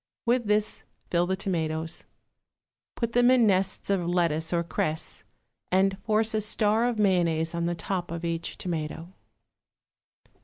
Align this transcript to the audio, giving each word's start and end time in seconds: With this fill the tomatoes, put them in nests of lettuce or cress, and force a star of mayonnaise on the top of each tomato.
With 0.25 0.45
this 0.47 0.83
fill 1.11 1.27
the 1.27 1.35
tomatoes, 1.35 2.07
put 2.95 3.11
them 3.11 3.29
in 3.29 3.45
nests 3.45 3.91
of 3.91 4.03
lettuce 4.07 4.51
or 4.51 4.63
cress, 4.63 5.23
and 5.71 5.95
force 5.99 6.33
a 6.33 6.41
star 6.41 6.87
of 6.89 6.97
mayonnaise 6.97 7.53
on 7.53 7.67
the 7.67 7.75
top 7.75 8.09
of 8.09 8.25
each 8.25 8.57
tomato. 8.57 9.13